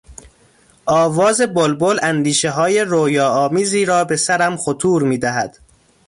[0.85, 5.57] آواز بلبل اندیشههای رویاآمیزی را به سرم خطور میدهد.